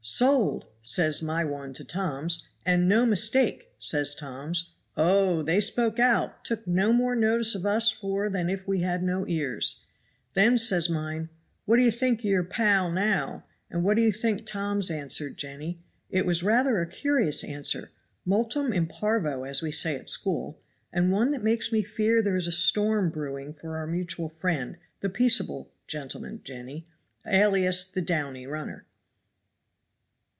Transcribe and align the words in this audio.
"'Sold!' 0.03 0.65
says 0.81 1.21
my 1.21 1.43
one 1.43 1.73
to 1.73 1.83
Tom's. 1.83 2.47
'And 2.65 2.89
no 2.89 3.05
mistake,' 3.05 3.69
says 3.77 4.15
Tom's. 4.15 4.71
Oh! 4.97 5.43
they 5.43 5.59
spoke 5.61 5.99
out, 5.99 6.43
took 6.43 6.65
no 6.65 6.91
more 6.91 7.15
notice 7.15 7.53
of 7.53 7.67
us 7.67 7.91
four 7.91 8.27
than 8.27 8.49
if 8.49 8.67
we 8.67 8.81
had 8.81 9.03
no 9.03 9.25
ears. 9.27 9.85
Then 10.33 10.57
says 10.57 10.89
mine: 10.89 11.29
'What 11.65 11.77
do 11.77 11.83
you 11.83 11.91
think 11.91 12.19
of 12.19 12.25
your 12.25 12.43
pal 12.43 12.89
now?' 12.91 13.45
and 13.69 13.83
what 13.83 13.95
do 13.95 14.01
you 14.01 14.11
think 14.11 14.43
Tom's 14.47 14.89
answered, 14.89 15.37
Jenny? 15.37 15.83
it 16.09 16.25
was 16.25 16.41
rather 16.41 16.81
a 16.81 16.87
curious 16.89 17.43
answer 17.43 17.91
multum 18.25 18.73
in 18.73 18.87
parvo 18.87 19.43
as 19.43 19.61
we 19.61 19.71
say 19.71 19.95
at 19.95 20.09
school, 20.09 20.59
and 20.91 21.11
one 21.11 21.29
that 21.29 21.43
makes 21.43 21.71
me 21.71 21.83
fear 21.83 22.21
there 22.23 22.35
is 22.35 22.47
a 22.47 22.51
storm 22.51 23.11
brewing 23.11 23.53
for 23.53 23.77
our 23.77 23.85
mutual 23.85 24.29
friend, 24.29 24.77
the 25.01 25.09
peaceable 25.09 25.71
gentleman, 25.85 26.41
Jenny 26.43 26.87
alias 27.23 27.85
the 27.87 28.01
downy 28.01 28.47
runner." 28.47 28.85